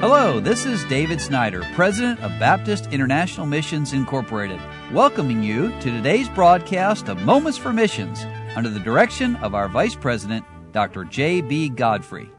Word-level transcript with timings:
Hello, 0.00 0.38
this 0.38 0.64
is 0.64 0.84
David 0.84 1.20
Snyder, 1.20 1.60
President 1.74 2.20
of 2.20 2.30
Baptist 2.38 2.86
International 2.92 3.46
Missions 3.46 3.92
Incorporated, 3.92 4.60
welcoming 4.92 5.42
you 5.42 5.70
to 5.80 5.90
today's 5.90 6.28
broadcast 6.28 7.08
of 7.08 7.20
Moments 7.22 7.58
for 7.58 7.72
Missions 7.72 8.24
under 8.54 8.70
the 8.70 8.78
direction 8.78 9.34
of 9.36 9.56
our 9.56 9.68
Vice 9.68 9.96
President, 9.96 10.44
Dr. 10.70 11.02
J.B. 11.02 11.70
Godfrey. 11.70 12.30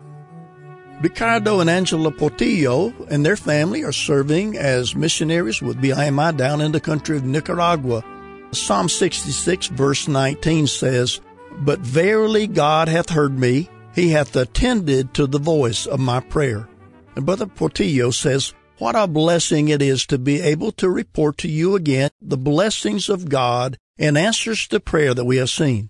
Ricardo 1.01 1.59
and 1.59 1.69
Angela 1.69 2.11
Portillo 2.11 2.93
and 3.09 3.25
their 3.25 3.35
family 3.35 3.83
are 3.83 3.91
serving 3.91 4.55
as 4.55 4.95
missionaries 4.95 5.61
with 5.61 5.81
BIMI 5.81 6.37
down 6.37 6.61
in 6.61 6.71
the 6.71 6.79
country 6.79 7.17
of 7.17 7.25
Nicaragua. 7.25 8.05
Psalm 8.53 8.87
66, 8.87 9.67
verse 9.67 10.07
19 10.07 10.65
says, 10.65 11.19
But 11.57 11.79
verily 11.79 12.47
God 12.47 12.87
hath 12.87 13.09
heard 13.09 13.37
me, 13.37 13.69
he 13.93 14.11
hath 14.11 14.33
attended 14.37 15.13
to 15.15 15.27
the 15.27 15.39
voice 15.39 15.85
of 15.85 15.99
my 15.99 16.21
prayer. 16.21 16.69
And 17.15 17.25
Brother 17.25 17.47
Portillo 17.47 18.11
says, 18.11 18.53
What 18.77 18.95
a 18.95 19.07
blessing 19.07 19.69
it 19.69 19.81
is 19.81 20.05
to 20.07 20.17
be 20.17 20.41
able 20.41 20.71
to 20.73 20.89
report 20.89 21.37
to 21.39 21.49
you 21.49 21.75
again 21.75 22.11
the 22.21 22.37
blessings 22.37 23.09
of 23.09 23.29
God 23.29 23.77
and 23.97 24.17
answers 24.17 24.67
to 24.67 24.79
prayer 24.79 25.13
that 25.13 25.25
we 25.25 25.37
have 25.37 25.49
seen. 25.49 25.89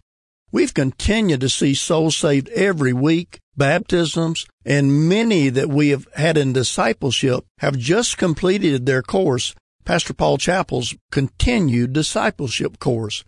We've 0.52 0.74
continued 0.74 1.42
to 1.42 1.50
see 1.50 1.76
souls 1.76 2.18
saved 2.18 2.50
every 2.50 2.94
week, 2.94 3.40
baptisms, 3.56 4.48
and 4.66 5.08
many 5.08 5.50
that 5.50 5.70
we 5.70 5.90
have 5.90 6.08
had 6.16 6.38
in 6.38 6.54
discipleship 6.54 7.46
have 7.60 7.78
just 7.78 8.18
completed 8.18 8.86
their 8.86 9.04
course, 9.04 9.54
Pastor 9.86 10.14
Paul 10.14 10.40
Chappell's 10.40 10.96
continued 11.12 11.94
discipleship 11.94 12.80
course. 12.80 13.24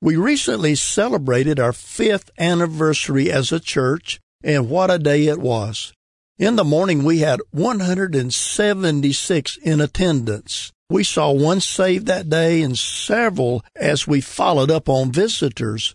We 0.00 0.16
recently 0.16 0.74
celebrated 0.76 1.58
our 1.58 1.72
fifth 1.72 2.30
anniversary 2.38 3.30
as 3.30 3.50
a 3.50 3.60
church, 3.60 4.20
and 4.44 4.68
what 4.68 4.90
a 4.90 4.98
day 4.98 5.26
it 5.26 5.38
was. 5.38 5.92
In 6.38 6.56
the 6.56 6.64
morning, 6.64 7.04
we 7.04 7.18
had 7.18 7.42
176 7.50 9.56
in 9.58 9.82
attendance. 9.82 10.72
We 10.88 11.04
saw 11.04 11.30
one 11.30 11.60
saved 11.60 12.06
that 12.06 12.30
day 12.30 12.62
and 12.62 12.76
several 12.76 13.62
as 13.76 14.08
we 14.08 14.22
followed 14.22 14.70
up 14.70 14.88
on 14.88 15.12
visitors. 15.12 15.94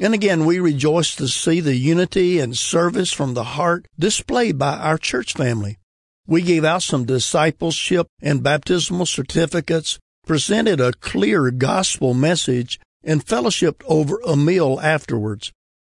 And 0.00 0.12
again, 0.12 0.44
we 0.44 0.58
rejoice 0.58 1.14
to 1.16 1.28
see 1.28 1.60
the 1.60 1.76
unity 1.76 2.40
and 2.40 2.58
service 2.58 3.12
from 3.12 3.34
the 3.34 3.44
heart 3.44 3.86
displayed 3.96 4.58
by 4.58 4.76
our 4.76 4.98
church 4.98 5.34
family. 5.34 5.78
We 6.26 6.42
gave 6.42 6.64
out 6.64 6.82
some 6.82 7.04
discipleship 7.04 8.08
and 8.20 8.42
baptismal 8.42 9.06
certificates, 9.06 10.00
presented 10.26 10.80
a 10.80 10.94
clear 10.94 11.52
gospel 11.52 12.12
message, 12.12 12.80
and 13.04 13.24
fellowshipped 13.24 13.84
over 13.86 14.20
a 14.26 14.36
meal 14.36 14.80
afterwards. 14.82 15.52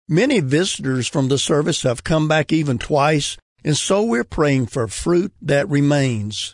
Many 0.09 0.39
visitors 0.39 1.07
from 1.07 1.27
the 1.27 1.37
service 1.37 1.83
have 1.83 2.03
come 2.03 2.27
back 2.27 2.51
even 2.51 2.79
twice 2.79 3.37
and 3.63 3.77
so 3.77 4.03
we're 4.03 4.23
praying 4.23 4.67
for 4.67 4.87
fruit 4.87 5.33
that 5.41 5.69
remains. 5.69 6.53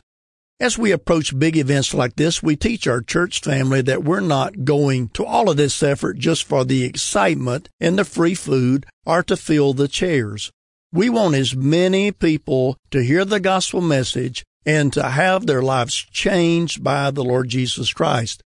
As 0.61 0.77
we 0.77 0.91
approach 0.91 1.39
big 1.39 1.55
events 1.55 1.93
like 1.93 2.17
this, 2.17 2.43
we 2.43 2.57
teach 2.57 2.85
our 2.85 3.02
church 3.02 3.39
family 3.39 3.81
that 3.83 4.03
we're 4.03 4.19
not 4.19 4.65
going 4.65 5.07
to 5.09 5.25
all 5.25 5.49
of 5.49 5.55
this 5.55 5.81
effort 5.81 6.17
just 6.17 6.43
for 6.43 6.65
the 6.65 6.83
excitement 6.83 7.69
and 7.80 7.97
the 7.97 8.03
free 8.03 8.35
food 8.35 8.85
or 9.05 9.23
to 9.23 9.37
fill 9.37 9.73
the 9.73 9.87
chairs. 9.87 10.52
We 10.91 11.09
want 11.09 11.35
as 11.35 11.55
many 11.55 12.11
people 12.11 12.75
to 12.91 13.02
hear 13.02 13.23
the 13.23 13.39
gospel 13.39 13.80
message 13.80 14.43
and 14.65 14.91
to 14.93 15.03
have 15.03 15.45
their 15.45 15.61
lives 15.61 15.95
changed 15.95 16.83
by 16.83 17.11
the 17.11 17.23
Lord 17.23 17.47
Jesus 17.47 17.93
Christ. 17.93 18.43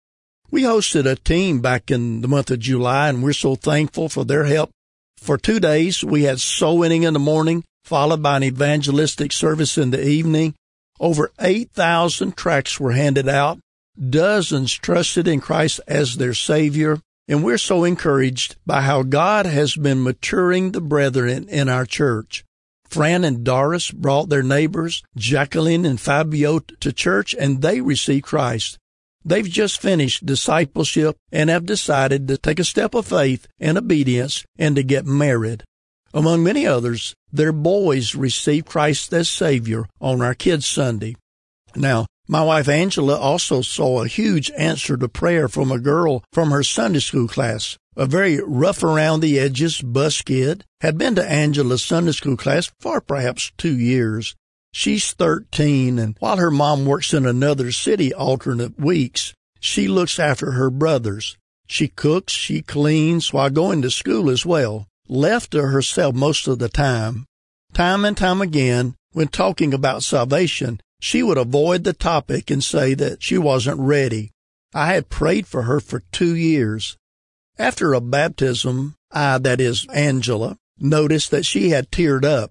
We 0.50 0.62
hosted 0.62 1.06
a 1.06 1.14
team 1.14 1.60
back 1.60 1.92
in 1.92 2.22
the 2.22 2.28
month 2.28 2.50
of 2.50 2.58
July 2.58 3.08
and 3.08 3.22
we're 3.22 3.34
so 3.34 3.54
thankful 3.54 4.08
for 4.08 4.24
their 4.24 4.44
help. 4.44 4.70
For 5.16 5.38
two 5.38 5.60
days, 5.60 6.02
we 6.02 6.24
had 6.24 6.40
soul 6.40 6.78
winning 6.78 7.04
in 7.04 7.12
the 7.12 7.20
morning 7.20 7.62
followed 7.90 8.22
by 8.22 8.36
an 8.36 8.44
evangelistic 8.44 9.32
service 9.32 9.76
in 9.76 9.90
the 9.90 10.00
evening. 10.00 10.54
Over 11.00 11.32
8,000 11.40 12.36
tracts 12.36 12.78
were 12.78 12.92
handed 12.92 13.28
out. 13.28 13.58
Dozens 13.98 14.72
trusted 14.72 15.26
in 15.26 15.40
Christ 15.40 15.80
as 15.88 16.16
their 16.16 16.32
Savior. 16.32 17.00
And 17.26 17.42
we're 17.42 17.58
so 17.58 17.82
encouraged 17.82 18.54
by 18.64 18.82
how 18.82 19.02
God 19.02 19.44
has 19.44 19.74
been 19.74 20.04
maturing 20.04 20.70
the 20.70 20.80
brethren 20.80 21.48
in 21.48 21.68
our 21.68 21.84
church. 21.84 22.44
Fran 22.86 23.24
and 23.24 23.42
Doris 23.42 23.90
brought 23.90 24.28
their 24.28 24.44
neighbors, 24.44 25.02
Jacqueline 25.16 25.84
and 25.84 26.00
Fabio, 26.00 26.60
to 26.60 26.92
church 26.92 27.34
and 27.34 27.60
they 27.60 27.80
received 27.80 28.24
Christ. 28.24 28.78
They've 29.24 29.50
just 29.50 29.82
finished 29.82 30.24
discipleship 30.24 31.16
and 31.32 31.50
have 31.50 31.66
decided 31.66 32.28
to 32.28 32.38
take 32.38 32.60
a 32.60 32.64
step 32.64 32.94
of 32.94 33.08
faith 33.08 33.48
and 33.58 33.76
obedience 33.76 34.44
and 34.56 34.76
to 34.76 34.84
get 34.84 35.06
married. 35.06 35.64
Among 36.12 36.42
many 36.42 36.66
others, 36.66 37.14
their 37.32 37.52
boys 37.52 38.16
received 38.16 38.66
Christ 38.66 39.12
as 39.12 39.28
Savior 39.28 39.86
on 40.00 40.20
our 40.20 40.34
Kids 40.34 40.66
Sunday. 40.66 41.14
Now, 41.76 42.06
my 42.26 42.42
wife 42.42 42.68
Angela 42.68 43.16
also 43.16 43.62
saw 43.62 44.02
a 44.02 44.08
huge 44.08 44.50
answer 44.56 44.96
to 44.96 45.08
prayer 45.08 45.48
from 45.48 45.70
a 45.70 45.78
girl 45.78 46.24
from 46.32 46.50
her 46.50 46.64
Sunday 46.64 46.98
school 46.98 47.28
class. 47.28 47.76
A 47.96 48.06
very 48.06 48.40
rough 48.42 48.82
around 48.82 49.20
the 49.20 49.38
edges 49.38 49.80
bus 49.80 50.22
kid 50.22 50.64
had 50.80 50.98
been 50.98 51.14
to 51.14 51.30
Angela's 51.30 51.84
Sunday 51.84 52.12
school 52.12 52.36
class 52.36 52.72
for 52.80 53.00
perhaps 53.00 53.52
two 53.56 53.76
years. 53.76 54.34
She's 54.72 55.12
13 55.12 55.98
and 55.98 56.16
while 56.18 56.38
her 56.38 56.50
mom 56.50 56.86
works 56.86 57.14
in 57.14 57.26
another 57.26 57.70
city 57.72 58.12
alternate 58.14 58.80
weeks, 58.80 59.32
she 59.60 59.86
looks 59.86 60.18
after 60.18 60.52
her 60.52 60.70
brothers. 60.70 61.36
She 61.68 61.86
cooks, 61.86 62.32
she 62.32 62.62
cleans 62.62 63.32
while 63.32 63.50
going 63.50 63.82
to 63.82 63.90
school 63.90 64.30
as 64.30 64.46
well 64.46 64.86
left 65.10 65.50
to 65.50 65.66
herself 65.66 66.14
most 66.14 66.46
of 66.46 66.58
the 66.58 66.68
time. 66.68 67.26
Time 67.74 68.04
and 68.04 68.16
time 68.16 68.40
again, 68.40 68.94
when 69.12 69.28
talking 69.28 69.74
about 69.74 70.02
salvation, 70.02 70.80
she 71.00 71.22
would 71.22 71.38
avoid 71.38 71.84
the 71.84 71.92
topic 71.92 72.50
and 72.50 72.62
say 72.62 72.94
that 72.94 73.22
she 73.22 73.36
wasn't 73.36 73.80
ready. 73.80 74.30
I 74.72 74.92
had 74.92 75.08
prayed 75.08 75.46
for 75.46 75.62
her 75.62 75.80
for 75.80 76.04
two 76.12 76.36
years. 76.36 76.96
After 77.58 77.92
a 77.92 78.00
baptism, 78.00 78.94
I, 79.10 79.38
that 79.38 79.60
is 79.60 79.86
Angela, 79.92 80.56
noticed 80.78 81.30
that 81.32 81.44
she 81.44 81.70
had 81.70 81.90
teared 81.90 82.24
up. 82.24 82.50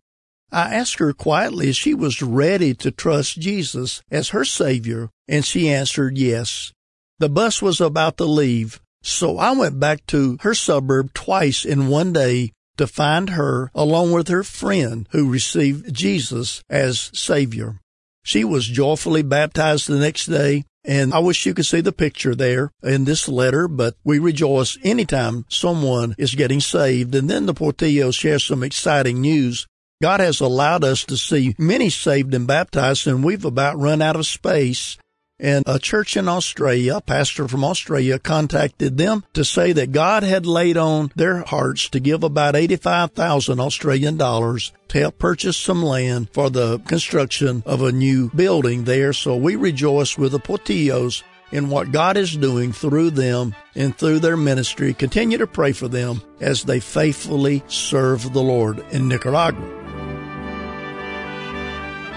I 0.52 0.74
asked 0.76 1.00
her 1.00 1.14
quietly 1.14 1.70
if 1.70 1.76
she 1.76 1.94
was 1.94 2.22
ready 2.22 2.74
to 2.76 2.91
trust 2.91 3.40
Jesus 3.40 4.02
as 4.12 4.30
her 4.30 4.44
Savior, 4.44 5.09
and 5.28 5.46
she 5.46 5.70
answered 5.70 6.18
yes. 6.18 6.74
The 7.20 7.30
bus 7.30 7.62
was 7.62 7.80
about 7.80 8.18
to 8.18 8.26
leave, 8.26 8.81
so 9.02 9.38
I 9.38 9.52
went 9.52 9.80
back 9.80 10.06
to 10.08 10.38
her 10.42 10.54
suburb 10.54 11.14
twice 11.14 11.66
in 11.66 11.88
one 11.88 12.14
day 12.14 12.52
to 12.78 12.88
find 12.88 13.32
her 13.32 13.72
along 13.76 14.12
with 14.12 14.30
her 14.30 14.44
friend 14.44 15.08
who 15.12 15.30
received 15.30 15.94
Jesus 15.94 16.64
as 16.70 17.12
Savior. 17.14 17.80
She 18.24 18.44
was 18.44 18.68
joyfully 18.68 19.22
baptized 19.22 19.88
the 19.88 20.00
next 20.00 20.28
day, 20.28 20.66
and 20.86 21.14
I 21.14 21.20
wish 21.20 21.46
you 21.46 21.54
could 21.54 21.66
see 21.66 21.82
the 21.82 21.92
picture 21.92 22.36
there 22.36 22.72
in 22.84 23.06
this 23.06 23.28
letter, 23.28 23.68
but 23.68 23.96
we 24.04 24.20
rejoice 24.20 24.78
anytime 24.84 25.46
someone 25.50 26.16
is 26.18 26.36
getting 26.36 26.59
saved. 26.59 27.16
And 27.16 27.30
then 27.30 27.46
the 27.46 27.54
Portillo 27.54 28.12
shares 28.12 28.46
some 28.46 28.64
exciting 28.64 29.22
news. 29.22 29.68
God 30.02 30.22
has 30.22 30.40
allowed 30.40 30.84
us 30.86 31.04
to 31.06 31.18
see 31.18 31.56
many 31.58 31.90
saved 31.90 32.34
and 32.34 32.48
baptized, 32.48 33.08
and 33.08 33.24
we've 33.24 33.44
about 33.44 33.78
run 33.78 34.02
out 34.02 34.16
of 34.16 34.26
space 34.26 34.98
and 35.40 35.64
a 35.68 35.80
church 35.80 36.18
in 36.18 36.28
Australia, 36.28 36.98
a 36.98 37.02
pastor 37.02 37.48
from 37.48 37.64
Australia 37.64 38.20
contacted 38.20 38.98
them 38.98 39.24
to 39.34 39.46
say 39.46 39.72
that 39.74 39.92
God 39.92 40.24
had 40.24 40.46
laid 40.46 40.78
on 40.78 41.12
their 41.16 41.44
hearts 41.44 41.90
to 41.90 42.00
give 42.00 42.24
about 42.24 42.56
85,000 42.56 43.60
Australian 43.60 44.18
dollars 44.18 44.74
to 44.90 45.00
help 45.00 45.20
purchase 45.20 45.58
some 45.58 45.84
land 45.84 46.30
for 46.32 46.50
the 46.50 46.80
construction 46.80 47.64
of 47.66 47.82
a 47.82 47.92
new 47.92 48.30
building 48.32 48.84
there. 48.84 49.14
So 49.14 49.36
we 49.36 49.56
rejoice 49.56 50.18
with 50.18 50.32
the 50.32 50.40
Portillos 50.40 51.24
in 51.52 51.70
what 51.70 51.92
God 51.92 52.18
is 52.18 52.36
doing 52.36 52.72
through 52.72 53.12
them 53.12 53.56
and 53.76 53.96
through 53.96 54.20
their 54.20 54.38
ministry. 54.38 54.94
Continue 54.94 55.38
to 55.38 55.48
pray 55.48 55.72
for 55.72 55.88
them 55.88 56.22
as 56.40 56.64
they 56.64 56.80
faithfully 56.80 57.64
serve 57.68 58.34
the 58.34 58.42
Lord 58.42 58.80
in 58.92 59.08
Nicaragua. 59.08 59.78